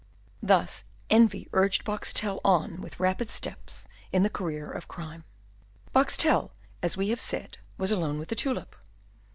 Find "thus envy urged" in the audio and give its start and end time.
0.41-1.83